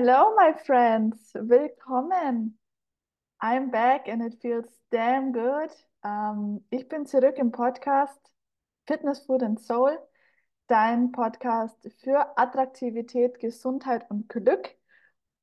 [0.00, 1.18] Hello, my friends.
[1.34, 2.56] Willkommen.
[3.42, 5.70] I'm back and it feels damn good.
[6.04, 8.20] Ähm, ich bin zurück im Podcast
[8.86, 9.98] Fitness, Food and Soul,
[10.68, 14.76] dein Podcast für Attraktivität, Gesundheit und Glück.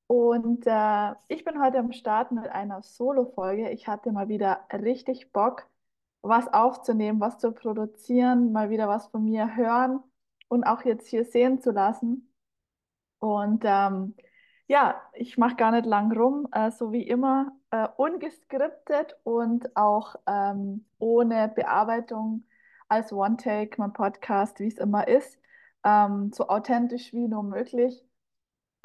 [0.08, 3.72] Und äh, ich bin heute am Start mit einer Solo-Folge.
[3.72, 5.68] Ich hatte mal wieder richtig Bock,
[6.22, 10.02] was aufzunehmen, was zu produzieren, mal wieder was von mir hören
[10.48, 12.32] und auch jetzt hier sehen zu lassen.
[13.20, 14.16] Und ähm,
[14.68, 20.16] ja, ich mache gar nicht lang rum, äh, so wie immer, äh, ungeskriptet und auch
[20.28, 22.46] ähm, ohne Bearbeitung
[22.88, 25.40] als One-Take, mein Podcast, wie es immer ist,
[25.84, 28.04] ähm, so authentisch wie nur möglich.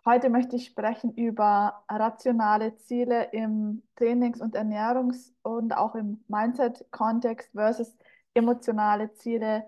[0.05, 7.51] Heute möchte ich sprechen über rationale Ziele im Trainings- und Ernährungs- und auch im Mindset-Kontext
[7.53, 7.95] versus
[8.35, 9.67] emotionale Ziele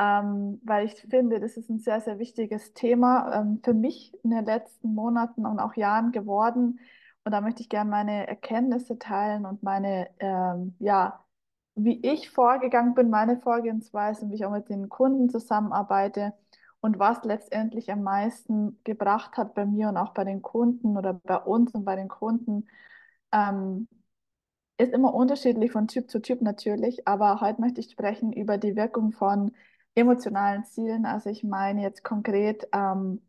[0.00, 4.30] ähm, weil ich finde, das ist ein sehr, sehr wichtiges Thema ähm, für mich in
[4.30, 6.80] den letzten Monaten und auch Jahren geworden.
[7.24, 11.22] Und da möchte ich gerne meine Erkenntnisse teilen und meine, ähm, ja,
[11.74, 16.32] wie ich vorgegangen bin, meine Vorgehensweise wie ich auch mit den Kunden zusammenarbeite
[16.80, 21.14] und was letztendlich am meisten gebracht hat bei mir und auch bei den Kunden oder
[21.14, 22.68] bei uns und bei den Kunden.
[23.32, 23.88] Ähm,
[24.78, 28.76] ist immer unterschiedlich von Typ zu Typ natürlich, aber heute möchte ich sprechen über die
[28.76, 29.52] Wirkung von
[29.94, 31.06] emotionalen Zielen.
[31.06, 33.20] Also ich meine jetzt konkret, ähm,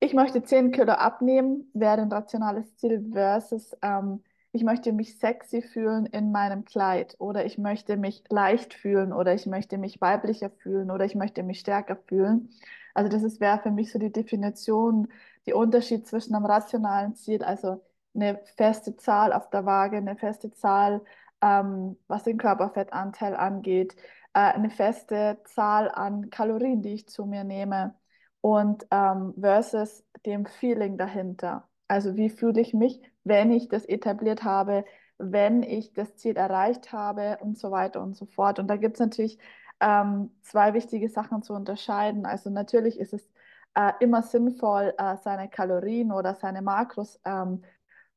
[0.00, 5.62] ich möchte 10 Kilo abnehmen, wäre ein rationales Ziel versus ähm, ich möchte mich sexy
[5.62, 10.50] fühlen in meinem Kleid oder ich möchte mich leicht fühlen oder ich möchte mich weiblicher
[10.50, 12.50] fühlen oder ich möchte mich stärker fühlen.
[12.94, 15.08] Also das wäre für mich so die Definition,
[15.46, 17.82] die Unterschied zwischen einem rationalen Ziel, also
[18.14, 21.02] eine feste Zahl auf der Waage, eine feste Zahl,
[21.42, 23.94] ähm, was den Körperfettanteil angeht,
[24.34, 27.94] äh, eine feste Zahl an Kalorien, die ich zu mir nehme
[28.40, 31.68] und ähm, versus dem Feeling dahinter.
[31.88, 34.84] Also wie fühle ich mich, wenn ich das etabliert habe,
[35.18, 38.58] wenn ich das Ziel erreicht habe und so weiter und so fort.
[38.58, 39.38] Und da gibt es natürlich
[39.80, 42.26] ähm, zwei wichtige Sachen zu unterscheiden.
[42.26, 43.28] Also natürlich ist es
[43.74, 47.62] äh, immer sinnvoll, äh, seine Kalorien oder seine Makros ähm,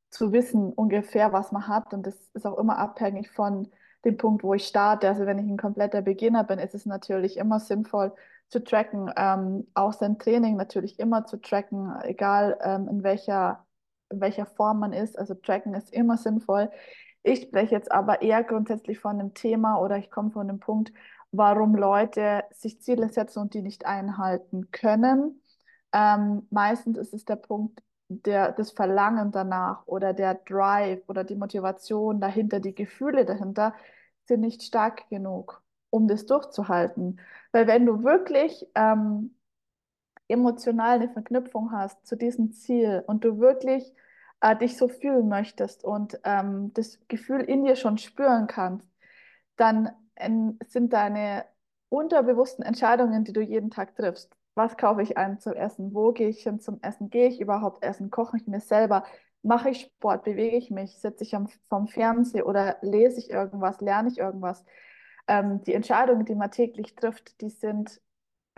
[0.09, 1.93] zu wissen, ungefähr, was man hat.
[1.93, 3.67] Und das ist auch immer abhängig von
[4.05, 5.07] dem Punkt, wo ich starte.
[5.07, 8.13] Also wenn ich ein kompletter Beginner bin, ist es natürlich immer sinnvoll
[8.49, 13.65] zu tracken, ähm, auch sein Training natürlich immer zu tracken, egal ähm, in welcher,
[14.09, 15.17] in welcher Form man ist.
[15.17, 16.69] Also tracken ist immer sinnvoll.
[17.23, 20.91] Ich spreche jetzt aber eher grundsätzlich von dem Thema oder ich komme von dem Punkt,
[21.31, 25.41] warum Leute sich Ziele setzen und die nicht einhalten können.
[25.93, 27.81] Ähm, meistens ist es der Punkt,
[28.25, 33.73] der, das Verlangen danach oder der Drive oder die Motivation dahinter, die Gefühle dahinter
[34.25, 37.19] sind nicht stark genug, um das durchzuhalten.
[37.51, 39.35] Weil wenn du wirklich ähm,
[40.27, 43.93] emotional eine Verknüpfung hast zu diesem Ziel und du wirklich
[44.41, 48.87] äh, dich so fühlen möchtest und ähm, das Gefühl in dir schon spüren kannst,
[49.57, 51.45] dann ähm, sind deine
[51.89, 56.29] unterbewussten Entscheidungen, die du jeden Tag triffst, was kaufe ich ein zum Essen, wo gehe
[56.29, 59.03] ich hin zum Essen, gehe ich überhaupt essen, koche ich mir selber,
[59.43, 63.81] mache ich Sport, bewege ich mich, sitze ich am, vom Fernseher oder lese ich irgendwas,
[63.81, 64.63] lerne ich irgendwas.
[65.27, 68.01] Ähm, die Entscheidungen, die man täglich trifft, die sind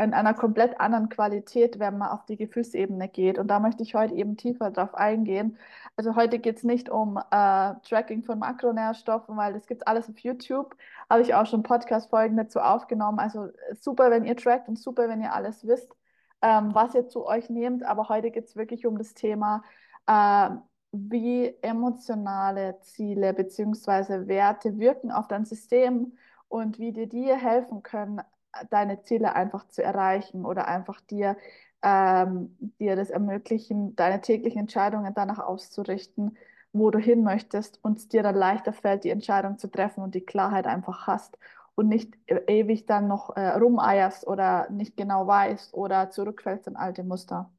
[0.03, 3.39] in einer komplett anderen Qualität, wenn man auf die Gefühlsebene geht.
[3.39, 5.57] Und da möchte ich heute eben tiefer drauf eingehen.
[5.95, 10.09] Also heute geht es nicht um äh, Tracking von Makronährstoffen, weil das gibt es alles
[10.09, 10.75] auf YouTube.
[11.09, 13.19] Habe ich auch schon Podcast-Folgen dazu aufgenommen.
[13.19, 15.95] Also super, wenn ihr trackt und super, wenn ihr alles wisst,
[16.41, 17.83] ähm, was ihr zu euch nehmt.
[17.83, 19.63] Aber heute geht es wirklich um das Thema,
[20.07, 20.49] äh,
[20.91, 24.27] wie emotionale Ziele bzw.
[24.27, 26.13] Werte wirken auf dein System
[26.47, 28.21] und wie dir die helfen können,
[28.69, 31.37] deine Ziele einfach zu erreichen oder einfach dir,
[31.81, 36.37] ähm, dir das ermöglichen, deine täglichen Entscheidungen danach auszurichten,
[36.71, 40.15] wo du hin möchtest und es dir dann leichter fällt, die Entscheidung zu treffen und
[40.15, 41.37] die Klarheit einfach hast
[41.75, 46.75] und nicht e-, ewig dann noch äh, rumeierst oder nicht genau weißt oder zurückfällst in
[46.75, 47.51] alte Muster.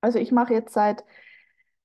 [0.00, 1.04] Also ich mache jetzt seit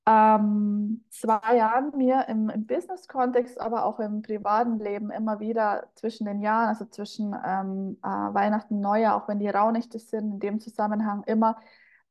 [0.07, 6.25] ähm, zwei Jahren mir im, im Business-Kontext, aber auch im privaten Leben immer wieder zwischen
[6.25, 10.59] den Jahren, also zwischen ähm, äh, Weihnachten Neujahr, auch wenn die Rauhnächte sind, in dem
[10.59, 11.57] Zusammenhang immer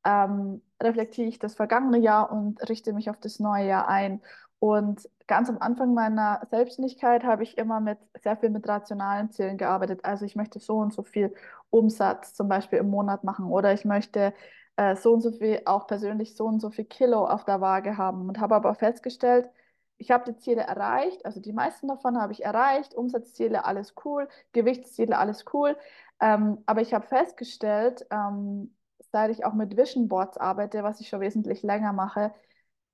[0.05, 4.21] ähm, reflektiere ich das vergangene Jahr und richte mich auf das neue Jahr ein.
[4.59, 9.57] Und ganz am Anfang meiner Selbstständigkeit habe ich immer mit sehr viel mit rationalen Zielen
[9.57, 10.05] gearbeitet.
[10.05, 11.33] Also ich möchte so und so viel
[11.69, 14.33] Umsatz zum Beispiel im Monat machen oder ich möchte
[14.77, 17.97] äh, so und so viel, auch persönlich so und so viel Kilo auf der Waage
[17.97, 19.49] haben und habe aber festgestellt,
[19.97, 24.27] ich habe die Ziele erreicht, also die meisten davon habe ich erreicht, Umsatzziele, alles cool,
[24.51, 25.77] Gewichtsziele, alles cool.
[26.19, 28.75] Ähm, aber ich habe festgestellt, ähm,
[29.11, 32.33] seit ich auch mit Vision Boards arbeite, was ich schon wesentlich länger mache,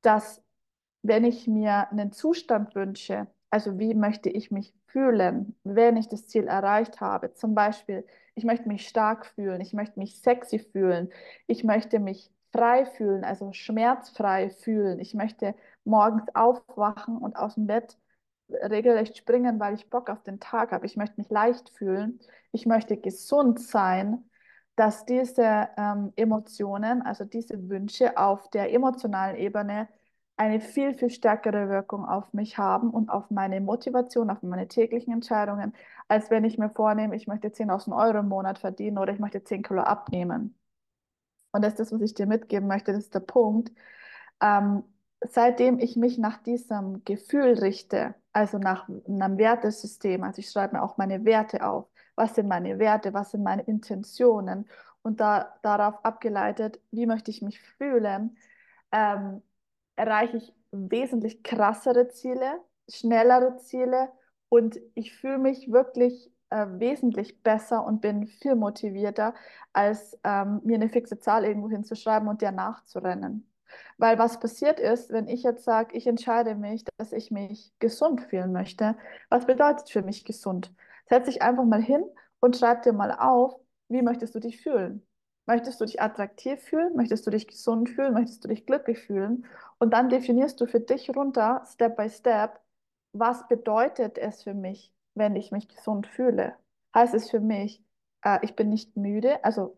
[0.01, 0.43] dass
[1.03, 6.27] wenn ich mir einen Zustand wünsche, also wie möchte ich mich fühlen, wenn ich das
[6.27, 8.05] Ziel erreicht habe, zum Beispiel,
[8.35, 11.09] ich möchte mich stark fühlen, ich möchte mich sexy fühlen,
[11.47, 17.67] ich möchte mich frei fühlen, also schmerzfrei fühlen, ich möchte morgens aufwachen und aus dem
[17.67, 17.97] Bett
[18.49, 22.19] regelrecht springen, weil ich Bock auf den Tag habe, ich möchte mich leicht fühlen,
[22.51, 24.29] ich möchte gesund sein,
[24.75, 29.87] dass diese ähm, Emotionen, also diese Wünsche auf der emotionalen Ebene
[30.41, 35.13] eine viel, viel stärkere Wirkung auf mich haben und auf meine Motivation, auf meine täglichen
[35.13, 35.71] Entscheidungen,
[36.07, 39.43] als wenn ich mir vornehme, ich möchte 10.000 Euro im Monat verdienen oder ich möchte
[39.43, 40.57] 10 Kilo abnehmen.
[41.51, 43.71] Und das ist das, was ich dir mitgeben möchte, das ist der Punkt.
[44.41, 44.83] Ähm,
[45.21, 50.83] seitdem ich mich nach diesem Gefühl richte, also nach einem Wertesystem, also ich schreibe mir
[50.83, 51.85] auch meine Werte auf,
[52.15, 54.67] was sind meine Werte, was sind meine Intentionen
[55.03, 58.37] und da, darauf abgeleitet, wie möchte ich mich fühlen,
[58.91, 59.43] ähm,
[59.95, 64.09] erreiche ich wesentlich krassere Ziele, schnellere Ziele
[64.49, 69.33] und ich fühle mich wirklich äh, wesentlich besser und bin viel motivierter,
[69.73, 73.47] als ähm, mir eine fixe Zahl irgendwo hinzuschreiben und der nachzurennen.
[73.97, 78.21] Weil was passiert ist, wenn ich jetzt sage, ich entscheide mich, dass ich mich gesund
[78.21, 78.97] fühlen möchte,
[79.29, 80.73] was bedeutet für mich gesund?
[81.07, 82.03] Setz dich einfach mal hin
[82.41, 83.55] und schreib dir mal auf,
[83.87, 85.05] wie möchtest du dich fühlen?
[85.51, 86.95] Möchtest du dich attraktiv fühlen?
[86.95, 88.13] Möchtest du dich gesund fühlen?
[88.13, 89.45] Möchtest du dich glücklich fühlen?
[89.79, 92.61] Und dann definierst du für dich runter, Step by Step,
[93.11, 96.55] was bedeutet es für mich, wenn ich mich gesund fühle?
[96.95, 97.83] Heißt es für mich,
[98.23, 99.77] äh, ich bin nicht müde, also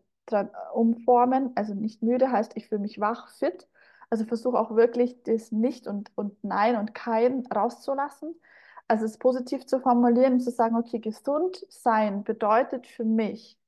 [0.74, 3.68] umformen, also nicht müde heißt, ich fühle mich wach, fit.
[4.10, 8.40] Also versuche auch wirklich das Nicht und, und Nein und Kein rauszulassen.
[8.86, 13.58] Also es positiv zu formulieren und zu sagen, okay, gesund sein bedeutet für mich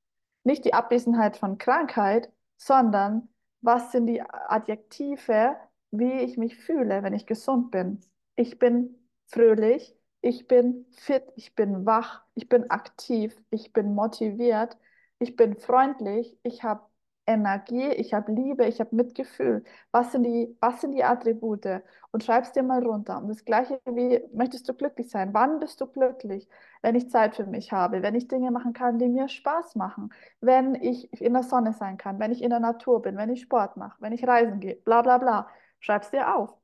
[0.46, 3.28] nicht die Abwesenheit von Krankheit, sondern
[3.60, 5.56] was sind die Adjektive,
[5.90, 8.00] wie ich mich fühle, wenn ich gesund bin.
[8.36, 8.94] Ich bin
[9.26, 14.76] fröhlich, ich bin fit, ich bin wach, ich bin aktiv, ich bin motiviert,
[15.18, 16.85] ich bin freundlich, ich habe
[17.26, 19.64] Energie, ich habe Liebe, ich habe Mitgefühl.
[19.90, 21.82] Was sind die, was sind die Attribute?
[22.12, 23.18] Und schreib es dir mal runter.
[23.18, 25.34] Und das Gleiche wie, möchtest du glücklich sein?
[25.34, 26.48] Wann bist du glücklich?
[26.82, 30.10] Wenn ich Zeit für mich habe, wenn ich Dinge machen kann, die mir Spaß machen,
[30.40, 33.42] wenn ich in der Sonne sein kann, wenn ich in der Natur bin, wenn ich
[33.42, 35.48] Sport mache, wenn ich reisen gehe, bla bla bla.
[35.80, 36.56] Schreib es dir auf.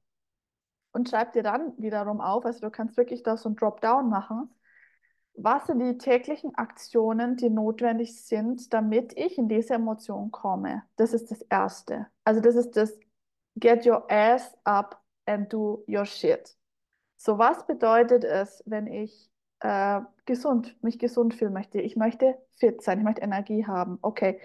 [0.93, 4.51] Und schreib dir dann wiederum auf, also du kannst wirklich da so ein Dropdown machen
[5.35, 10.83] was sind die täglichen Aktionen, die notwendig sind, damit ich in diese Emotion komme?
[10.97, 12.07] Das ist das Erste.
[12.25, 12.93] Also das ist das
[13.57, 16.57] Get your ass up and do your shit.
[17.17, 19.31] So, was bedeutet es, wenn ich
[19.61, 21.81] äh, gesund, mich gesund fühlen möchte?
[21.81, 23.99] Ich möchte fit sein, ich möchte Energie haben.
[24.03, 24.41] Okay,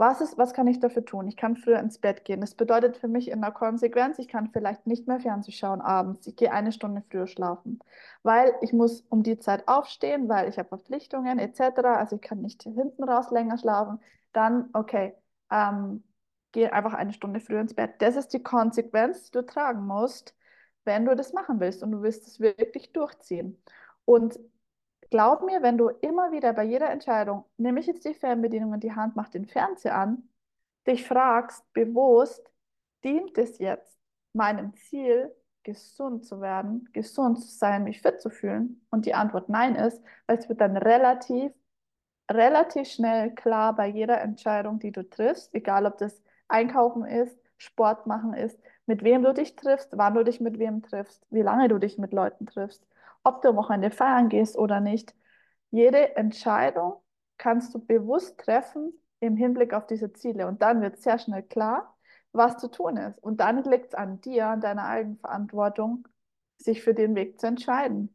[0.00, 1.28] was ist, was kann ich dafür tun?
[1.28, 2.40] Ich kann früher ins Bett gehen.
[2.40, 6.26] Das bedeutet für mich in der Konsequenz, ich kann vielleicht nicht mehr Fernsehen schauen abends.
[6.26, 7.78] Ich gehe eine Stunde früher schlafen,
[8.22, 11.60] weil ich muss um die Zeit aufstehen, weil ich habe Verpflichtungen etc.
[11.84, 14.00] Also ich kann nicht hinten raus länger schlafen.
[14.32, 15.14] Dann, okay,
[15.50, 16.02] ähm,
[16.52, 18.00] gehe einfach eine Stunde früher ins Bett.
[18.00, 20.34] Das ist die Konsequenz, die du tragen musst,
[20.84, 23.62] wenn du das machen willst und du willst es wirklich durchziehen.
[24.06, 24.38] Und
[25.10, 28.80] glaub mir, wenn du immer wieder bei jeder Entscheidung, nehme ich jetzt die Fernbedienung in
[28.80, 30.28] die Hand, mach den Fernseher an,
[30.86, 32.50] dich fragst bewusst,
[33.04, 33.98] dient es jetzt
[34.32, 38.86] meinem Ziel, gesund zu werden, gesund zu sein, mich fit zu fühlen?
[38.90, 41.52] Und die Antwort nein ist, weil es wird dann relativ,
[42.30, 48.06] relativ schnell klar bei jeder Entscheidung, die du triffst, egal ob das Einkaufen ist, Sport
[48.06, 51.68] machen ist, mit wem du dich triffst, wann du dich mit wem triffst, wie lange
[51.68, 52.86] du dich mit Leuten triffst
[53.24, 55.14] ob du am Wochenende feiern gehst oder nicht.
[55.70, 56.94] Jede Entscheidung
[57.38, 60.46] kannst du bewusst treffen im Hinblick auf diese Ziele.
[60.46, 61.96] Und dann wird sehr schnell klar,
[62.32, 63.18] was zu tun ist.
[63.22, 66.08] Und dann liegt es an dir, an deiner Eigenverantwortung,
[66.58, 68.14] sich für den Weg zu entscheiden.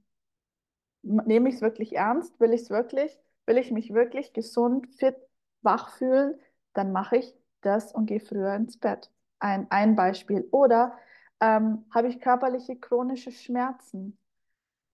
[1.04, 2.40] Nehme ich es wirklich ernst?
[2.40, 3.18] Will ich es wirklich?
[3.46, 5.16] Will ich mich wirklich gesund, fit,
[5.62, 6.40] wach fühlen?
[6.74, 9.12] Dann mache ich das und gehe früher ins Bett.
[9.40, 10.48] Ein, ein Beispiel.
[10.52, 10.98] Oder
[11.40, 14.18] ähm, habe ich körperliche chronische Schmerzen?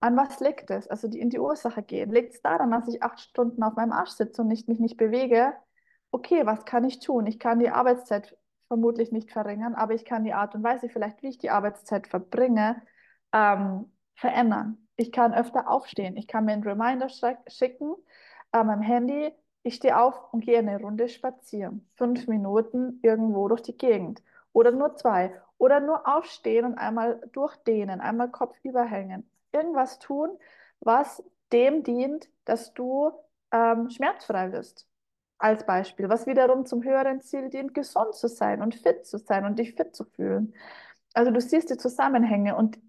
[0.01, 0.87] An was liegt es?
[0.87, 2.11] Also die, in die Ursache gehen.
[2.11, 4.97] Liegt es daran, dass ich acht Stunden auf meinem Arsch sitze und nicht, mich nicht
[4.97, 5.53] bewege?
[6.11, 7.27] Okay, was kann ich tun?
[7.27, 8.35] Ich kann die Arbeitszeit
[8.67, 12.07] vermutlich nicht verringern, aber ich kann die Art und Weise vielleicht, wie ich die Arbeitszeit
[12.07, 12.81] verbringe,
[13.31, 14.87] ähm, verändern.
[14.95, 16.17] Ich kann öfter aufstehen.
[16.17, 17.07] Ich kann mir einen Reminder
[17.47, 17.95] schicken
[18.51, 19.31] an meinem Handy.
[19.63, 21.87] Ich stehe auf und gehe eine Runde spazieren.
[21.95, 24.23] Fünf Minuten irgendwo durch die Gegend.
[24.51, 25.39] Oder nur zwei.
[25.59, 30.37] Oder nur aufstehen und einmal durchdehnen, einmal Kopf überhängen irgendwas tun,
[30.79, 33.11] was dem dient, dass du
[33.51, 34.87] ähm, schmerzfrei wirst.
[35.37, 39.45] Als Beispiel, was wiederum zum höheren Ziel dient, gesund zu sein und fit zu sein
[39.45, 40.53] und dich fit zu fühlen.
[41.13, 42.79] Also du siehst die Zusammenhänge und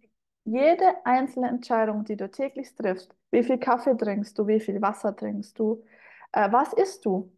[0.45, 5.14] jede einzelne Entscheidung, die du täglich triffst, wie viel Kaffee trinkst du, wie viel Wasser
[5.16, 5.85] trinkst du,
[6.33, 7.33] äh, was isst du,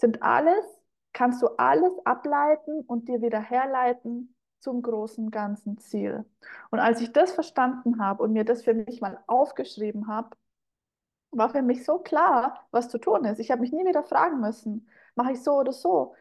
[0.00, 0.64] sind alles,
[1.12, 4.31] kannst du alles ableiten und dir wieder herleiten
[4.62, 6.24] zum großen ganzen Ziel.
[6.70, 10.30] Und als ich das verstanden habe und mir das für mich mal aufgeschrieben habe,
[11.32, 13.38] war für mich so klar, was zu tun ist.
[13.40, 16.14] Ich habe mich nie wieder fragen müssen, mache ich so oder so.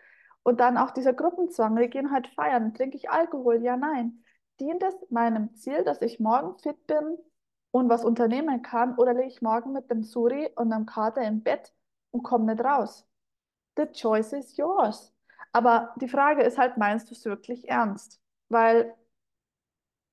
[0.43, 3.61] Und dann auch dieser Gruppenzwang, wir gehen halt feiern, trinke ich Alkohol?
[3.61, 4.23] Ja, nein.
[4.59, 7.17] Dient es meinem Ziel, dass ich morgen fit bin
[7.71, 8.95] und was unternehmen kann?
[8.97, 11.73] Oder lege ich morgen mit dem Suri und einem Kater im Bett
[12.11, 13.05] und komme nicht raus?
[13.77, 15.13] The choice is yours.
[15.51, 18.21] Aber die Frage ist halt, meinst du es wirklich ernst?
[18.51, 18.93] Weil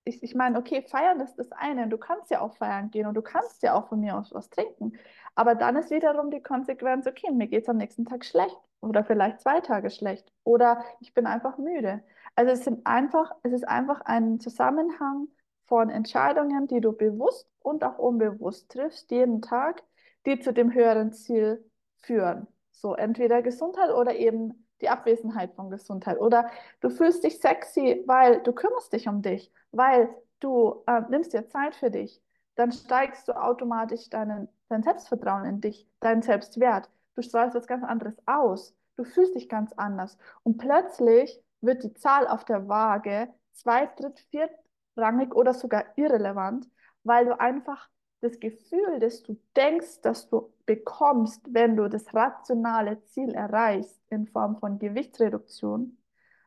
[0.04, 1.88] ich, ich meine, okay, feiern ist das eine.
[1.88, 4.48] Du kannst ja auch feiern gehen und du kannst ja auch von mir aus was
[4.50, 4.92] trinken.
[5.34, 9.04] Aber dann ist wiederum die Konsequenz, okay, mir geht es am nächsten Tag schlecht oder
[9.04, 12.02] vielleicht zwei Tage schlecht oder ich bin einfach müde.
[12.36, 15.28] Also es sind einfach, es ist einfach ein Zusammenhang
[15.66, 19.82] von Entscheidungen, die du bewusst und auch unbewusst triffst, jeden Tag,
[20.26, 21.68] die zu dem höheren Ziel
[21.98, 22.46] führen.
[22.70, 26.18] So entweder Gesundheit oder eben die Abwesenheit von Gesundheit.
[26.20, 30.08] Oder du fühlst dich sexy, weil du kümmerst dich um dich, weil
[30.40, 32.22] du äh, nimmst dir Zeit für dich.
[32.54, 36.90] Dann steigst du automatisch deinen, dein Selbstvertrauen in dich, deinen Selbstwert.
[37.14, 38.74] Du strahlst was ganz anderes aus.
[38.96, 40.18] Du fühlst dich ganz anders.
[40.42, 46.68] Und plötzlich wird die Zahl auf der Waage zweit-, dritt-, viertrangig oder sogar irrelevant,
[47.04, 47.88] weil du einfach
[48.20, 54.26] das Gefühl, das du denkst, dass du bekommst, wenn du das rationale Ziel erreichst in
[54.26, 55.98] Form von Gewichtsreduktion.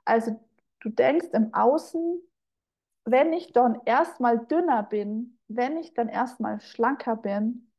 [0.06, 0.40] Also
[0.82, 2.22] du denkst im Außen,
[3.06, 7.72] wenn ich dann erstmal dünner bin, wenn ich dann erstmal schlanker bin,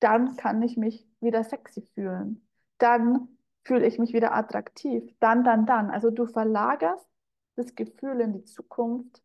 [0.00, 2.46] dann kann ich mich wieder sexy fühlen.
[2.78, 3.28] Dann
[3.64, 5.14] fühle ich mich wieder attraktiv.
[5.20, 5.90] Dann, dann, dann.
[5.90, 7.06] Also du verlagerst
[7.56, 9.22] das Gefühl in die Zukunft,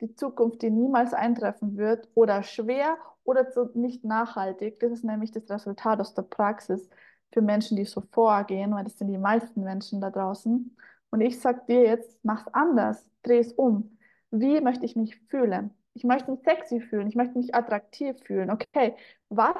[0.00, 4.80] die Zukunft, die niemals eintreffen wird oder schwer oder nicht nachhaltig.
[4.80, 6.88] Das ist nämlich das Resultat aus der Praxis
[7.32, 10.76] für Menschen, die so vorgehen, weil das sind die meisten Menschen da draußen.
[11.10, 13.98] Und ich sage dir jetzt, mach's anders, dreh es um.
[14.30, 15.72] Wie möchte ich mich fühlen?
[15.94, 18.50] Ich möchte mich sexy fühlen, ich möchte mich attraktiv fühlen.
[18.50, 18.96] Okay,
[19.28, 19.56] was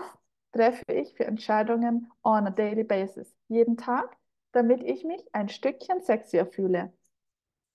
[0.53, 3.35] treffe ich für Entscheidungen on a daily basis?
[3.49, 4.17] Jeden Tag,
[4.53, 6.93] damit ich mich ein Stückchen sexier fühle.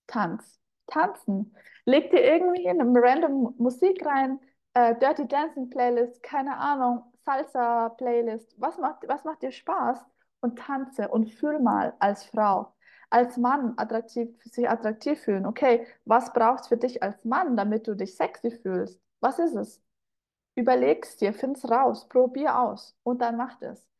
[0.07, 0.60] Tanz.
[0.91, 1.55] Tanzen.
[1.85, 4.39] Leg dir irgendwie in eine random Musik rein,
[4.73, 8.55] äh, Dirty Dancing Playlist, keine Ahnung, Salsa Playlist.
[8.59, 9.99] Was macht, was macht dir Spaß?
[10.41, 12.73] Und tanze und fühl mal als Frau,
[13.11, 15.45] als Mann attraktiv, sich attraktiv fühlen.
[15.45, 18.99] Okay, was brauchst für dich als Mann, damit du dich sexy fühlst?
[19.19, 19.83] Was ist es?
[20.55, 23.90] Überleg's dir, find's raus, probier aus und dann mach es.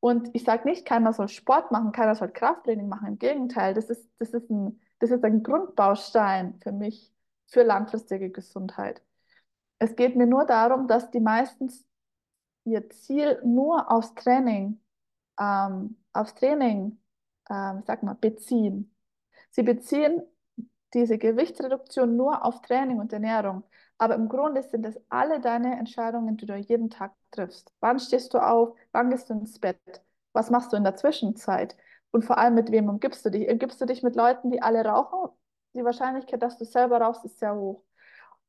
[0.00, 3.08] Und ich sage nicht, keiner soll Sport machen, keiner soll Krafttraining machen.
[3.08, 7.12] Im Gegenteil, das ist, das ist ein, das ist ein Grundbaustein für mich
[7.48, 9.02] für langfristige Gesundheit.
[9.78, 11.84] Es geht mir nur darum, dass die meistens
[12.64, 14.80] ihr Ziel nur aufs Training,
[15.38, 17.00] ähm, aufs Training,
[17.50, 18.94] ähm, sag mal, beziehen.
[19.50, 20.22] Sie beziehen
[20.94, 23.64] diese Gewichtsreduktion nur auf Training und Ernährung.
[23.98, 27.72] Aber im Grunde sind es alle deine Entscheidungen, die du jeden Tag triffst.
[27.80, 28.76] Wann stehst du auf?
[28.92, 29.78] Wann gehst du ins Bett?
[30.32, 31.76] Was machst du in der Zwischenzeit?
[32.10, 33.48] Und vor allem mit wem umgibst du dich?
[33.48, 35.30] Umgibst du dich mit Leuten, die alle rauchen?
[35.74, 37.82] Die Wahrscheinlichkeit, dass du selber rauchst, ist sehr hoch.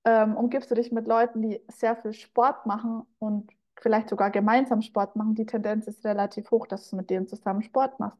[0.04, 4.82] Ähm, umgibst du dich mit Leuten, die sehr viel Sport machen und vielleicht sogar gemeinsam
[4.82, 5.36] Sport machen?
[5.36, 8.18] Die Tendenz ist relativ hoch, dass du mit denen zusammen Sport machst.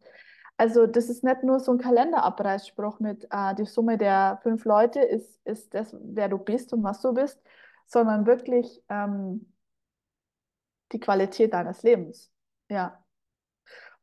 [0.58, 5.00] Also das ist nicht nur so ein Kalenderabreißspruch mit äh, die Summe der fünf Leute
[5.00, 7.42] ist, ist das, wer du bist und was du bist,
[7.88, 9.51] sondern wirklich ähm,
[10.94, 12.32] die Qualität deines Lebens.
[12.70, 13.04] Ja.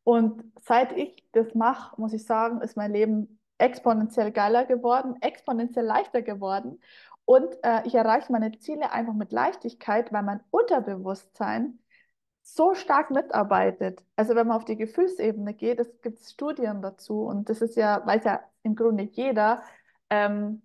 [0.04, 5.85] Und seit ich das mache, muss ich sagen, ist mein Leben exponentiell geiler geworden, exponentiell
[5.85, 6.80] leichter geworden.
[7.25, 11.78] Und äh, ich erreiche meine Ziele einfach mit Leichtigkeit, weil mein Unterbewusstsein
[12.42, 14.02] so stark mitarbeitet.
[14.16, 18.04] Also wenn man auf die Gefühlsebene geht, es gibt Studien dazu und das ist ja,
[18.07, 19.62] weiß ja im Grunde jeder,
[20.11, 20.62] ähm,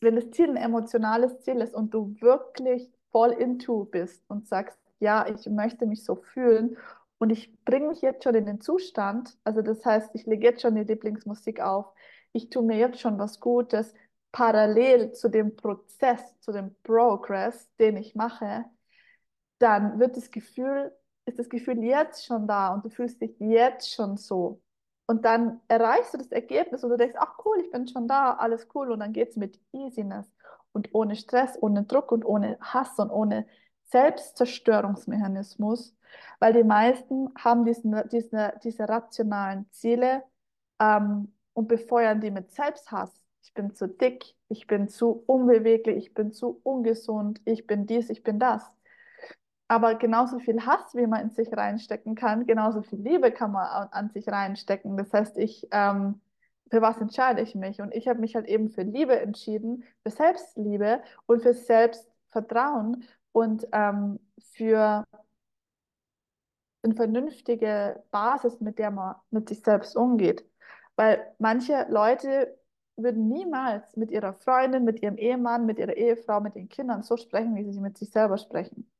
[0.00, 4.78] wenn das Ziel ein emotionales Ziel ist und du wirklich voll into bist und sagst,
[5.00, 6.76] ja, ich möchte mich so fühlen
[7.18, 10.62] und ich bringe mich jetzt schon in den Zustand, also das heißt, ich lege jetzt
[10.62, 11.86] schon die Lieblingsmusik auf,
[12.32, 13.94] ich tue mir jetzt schon was Gutes,
[14.32, 18.64] parallel zu dem Prozess, zu dem Progress, den ich mache,
[19.58, 20.92] dann wird das Gefühl,
[21.26, 24.60] ist das Gefühl jetzt schon da und du fühlst dich jetzt schon so.
[25.06, 28.34] Und dann erreichst du das Ergebnis und du denkst, ach cool, ich bin schon da,
[28.34, 28.92] alles cool.
[28.92, 30.30] Und dann geht es mit Easiness
[30.78, 33.46] und ohne Stress, ohne Druck und ohne Hass und ohne
[33.86, 35.96] Selbstzerstörungsmechanismus,
[36.38, 40.22] weil die meisten haben diesen, diese, diese rationalen Ziele
[40.78, 43.10] ähm, und befeuern die mit Selbsthass.
[43.42, 48.08] Ich bin zu dick, ich bin zu unbeweglich, ich bin zu ungesund, ich bin dies,
[48.10, 48.70] ich bin das.
[49.66, 53.88] Aber genauso viel Hass, wie man in sich reinstecken kann, genauso viel Liebe kann man
[53.90, 54.96] an sich reinstecken.
[54.96, 56.20] Das heißt, ich, ähm,
[56.70, 57.80] für was entscheide ich mich?
[57.80, 63.66] Und ich habe mich halt eben für Liebe entschieden, für Selbstliebe und für Selbstvertrauen und
[63.72, 64.20] ähm,
[64.54, 65.04] für
[66.82, 70.44] eine vernünftige Basis, mit der man mit sich selbst umgeht.
[70.96, 72.58] Weil manche Leute
[72.96, 77.16] würden niemals mit ihrer Freundin, mit ihrem Ehemann, mit ihrer Ehefrau, mit den Kindern so
[77.16, 78.90] sprechen, wie sie mit sich selber sprechen.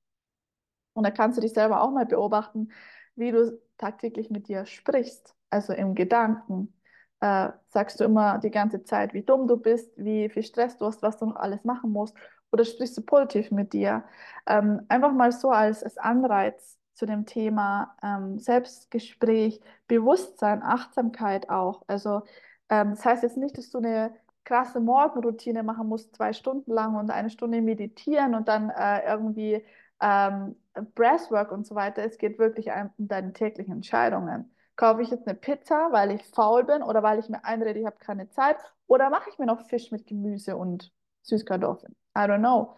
[0.94, 2.70] Und da kannst du dich selber auch mal beobachten,
[3.16, 6.72] wie du tagtäglich mit dir sprichst, also im Gedanken.
[7.20, 10.86] Äh, sagst du immer die ganze Zeit, wie dumm du bist, wie viel Stress du
[10.86, 12.16] hast, was du noch alles machen musst,
[12.52, 14.04] oder sprichst du positiv mit dir?
[14.46, 21.82] Ähm, einfach mal so als, als Anreiz zu dem Thema ähm, Selbstgespräch, Bewusstsein, Achtsamkeit auch.
[21.86, 22.22] Also
[22.68, 24.12] ähm, das heißt jetzt nicht, dass du eine
[24.44, 29.62] krasse Morgenroutine machen musst, zwei Stunden lang und eine Stunde meditieren und dann äh, irgendwie
[30.00, 30.56] ähm,
[30.94, 32.02] Breathwork und so weiter.
[32.04, 34.50] Es geht wirklich um deine täglichen Entscheidungen.
[34.78, 37.86] Kaufe ich jetzt eine Pizza, weil ich faul bin oder weil ich mir einrede, ich
[37.86, 38.58] habe keine Zeit?
[38.86, 40.92] Oder mache ich mir noch Fisch mit Gemüse und
[41.22, 41.96] Süßkartoffeln?
[42.16, 42.76] I don't know.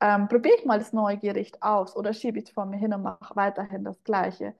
[0.00, 2.94] Ähm, probiere ich mal das neue Gericht aus oder schiebe ich es vor mir hin
[2.94, 4.54] und mache weiterhin das Gleiche.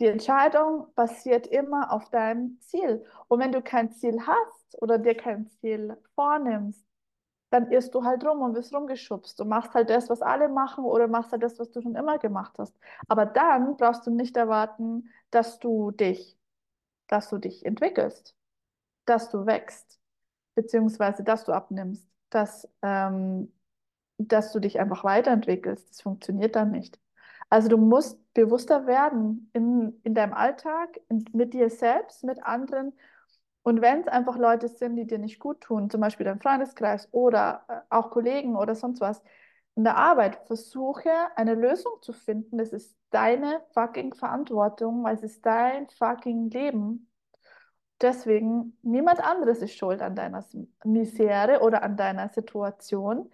[0.00, 3.04] Die Entscheidung basiert immer auf deinem Ziel.
[3.28, 6.82] Und wenn du kein Ziel hast oder dir kein Ziel vornimmst,
[7.50, 9.38] dann irrst du halt rum und wirst rumgeschubst.
[9.40, 12.18] Du machst halt das, was alle machen oder machst halt das, was du schon immer
[12.18, 12.76] gemacht hast.
[13.08, 16.38] Aber dann brauchst du nicht erwarten, dass du dich,
[17.08, 18.36] dass du dich entwickelst,
[19.06, 20.00] dass du wächst,
[20.54, 23.52] beziehungsweise dass du abnimmst, dass, ähm,
[24.18, 25.90] dass du dich einfach weiterentwickelst.
[25.90, 27.00] Das funktioniert dann nicht.
[27.50, 32.92] Also du musst bewusster werden in, in deinem Alltag, in, mit dir selbst, mit anderen
[33.62, 37.08] und wenn es einfach Leute sind, die dir nicht gut tun, zum Beispiel dein Freundeskreis
[37.12, 39.22] oder äh, auch Kollegen oder sonst was,
[39.76, 42.58] in der Arbeit, versuche eine Lösung zu finden.
[42.58, 47.10] Das ist deine fucking Verantwortung, weil es ist dein fucking Leben.
[48.00, 50.44] Deswegen, niemand anderes ist schuld an deiner
[50.84, 53.30] Misere oder an deiner Situation.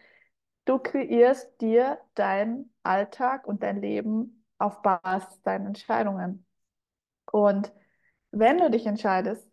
[0.64, 6.44] Du kreierst dir deinen Alltag und dein Leben auf Basis deiner Entscheidungen.
[7.30, 7.72] Und
[8.32, 9.45] wenn du dich entscheidest,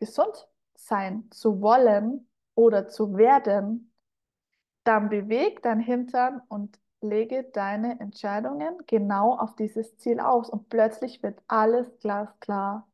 [0.00, 3.92] gesund sein zu wollen oder zu werden,
[4.84, 11.22] dann beweg dein Hintern und lege deine Entscheidungen genau auf dieses Ziel aus und plötzlich
[11.22, 12.88] wird alles glasklar.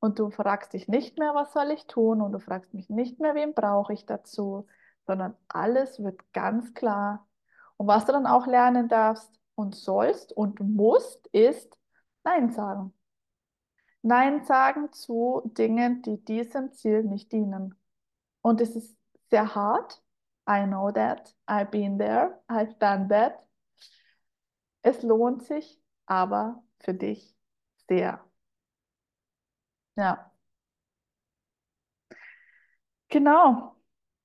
[0.00, 2.20] Und du fragst dich nicht mehr, was soll ich tun?
[2.22, 4.66] Und du fragst mich nicht mehr, wen brauche ich dazu,
[5.06, 7.26] sondern alles wird ganz klar.
[7.76, 11.76] Und was du dann auch lernen darfst und sollst und musst, ist
[12.24, 12.92] Nein sagen.
[14.02, 17.74] Nein sagen zu Dingen, die diesem Ziel nicht dienen.
[18.42, 18.96] Und es ist
[19.30, 20.02] sehr hart.
[20.48, 21.34] I know that.
[21.46, 22.40] I've been there.
[22.48, 23.44] I've done that.
[24.82, 27.36] Es lohnt sich aber für dich
[27.88, 28.24] sehr.
[29.96, 30.30] Ja.
[33.08, 33.74] Genau.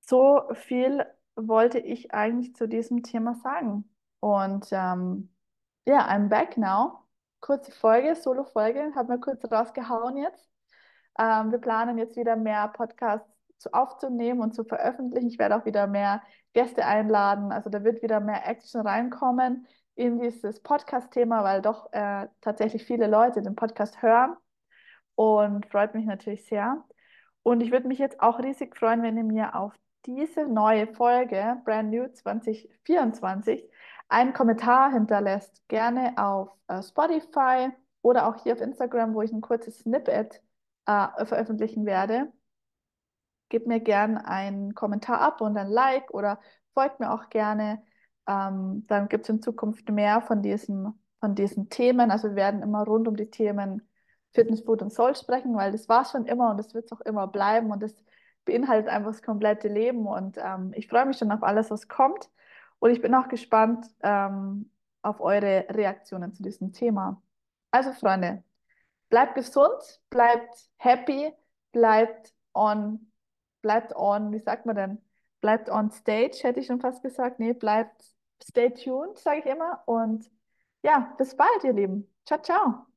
[0.01, 1.05] So viel
[1.35, 3.89] wollte ich eigentlich zu diesem Thema sagen.
[4.19, 5.29] Und ähm,
[5.85, 7.02] ja, yeah, I'm back now
[7.43, 10.49] kurze Folge, Solo-Folge, haben wir kurz rausgehauen jetzt.
[11.19, 15.27] Ähm, wir planen jetzt wieder mehr Podcasts zu aufzunehmen und zu veröffentlichen.
[15.27, 16.21] Ich werde auch wieder mehr
[16.53, 17.51] Gäste einladen.
[17.51, 23.07] Also da wird wieder mehr Action reinkommen in dieses Podcast-Thema, weil doch äh, tatsächlich viele
[23.07, 24.37] Leute den Podcast hören
[25.15, 26.81] und freut mich natürlich sehr.
[27.41, 29.73] Und ich würde mich jetzt auch riesig freuen, wenn ihr mir auf
[30.05, 33.69] diese neue Folge, Brand New 2024,
[34.09, 37.69] einen Kommentar hinterlässt, gerne auf äh, Spotify
[38.01, 40.41] oder auch hier auf Instagram, wo ich ein kurzes Snippet
[40.85, 42.31] äh, veröffentlichen werde.
[43.49, 46.39] Gebt mir gerne einen Kommentar ab und ein Like oder
[46.73, 47.83] folgt mir auch gerne.
[48.27, 52.11] Ähm, dann gibt es in Zukunft mehr von diesen, von diesen Themen.
[52.11, 53.87] Also wir werden immer rund um die Themen
[54.33, 56.91] Fitness, Food und Soul sprechen, weil das war es schon immer und das wird es
[56.91, 57.95] auch immer bleiben und das
[58.45, 62.29] beinhaltet einfach das komplette Leben und ähm, ich freue mich schon auf alles, was kommt.
[62.83, 64.69] Und ich bin auch gespannt ähm,
[65.03, 67.23] auf eure Reaktionen zu diesem Thema.
[67.71, 68.43] Also Freunde,
[69.07, 71.31] bleibt gesund, bleibt happy,
[71.71, 73.09] bleibt on,
[73.61, 75.01] bleibt on, wie sagt man denn?
[75.39, 77.39] Bleibt on stage, hätte ich schon fast gesagt.
[77.39, 78.03] Nee, bleibt
[78.43, 79.81] stay tuned, sage ich immer.
[79.85, 80.29] Und
[80.83, 82.13] ja, bis bald, ihr Lieben.
[82.25, 82.92] Ciao, ciao.